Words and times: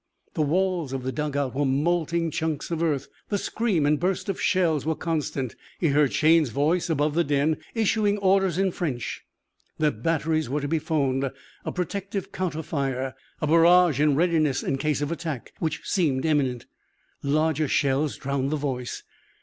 The 0.33 0.41
walls 0.41 0.93
of 0.93 1.03
the 1.03 1.11
dug 1.11 1.37
out 1.37 1.53
were 1.53 1.63
molting 1.63 2.31
chunks 2.31 2.71
of 2.71 2.81
earth. 2.81 3.07
The 3.29 3.37
scream 3.37 3.85
and 3.85 3.99
burst 3.99 4.29
of 4.29 4.41
shells 4.41 4.83
were 4.83 4.95
constant. 4.95 5.55
He 5.79 5.89
heard 5.89 6.11
Shayne's 6.11 6.49
voice 6.49 6.89
above 6.89 7.13
the 7.13 7.23
din, 7.23 7.57
issuing 7.75 8.17
orders 8.17 8.57
in 8.57 8.71
French. 8.71 9.23
Their 9.77 9.91
batteries 9.91 10.49
were 10.49 10.59
to 10.59 10.67
be 10.67 10.79
phoned. 10.79 11.29
A 11.65 11.71
protective 11.71 12.31
counter 12.31 12.63
fire. 12.63 13.13
A 13.41 13.45
barrage 13.45 13.99
in 14.01 14.15
readiness 14.15 14.63
in 14.63 14.79
case 14.79 15.03
of 15.03 15.11
attack, 15.11 15.53
which 15.59 15.81
seemed 15.87 16.25
imminent. 16.25 16.65
Larger 17.21 17.67
shells 17.67 18.17
drowned 18.17 18.49
the 18.49 18.55
voice. 18.57 19.03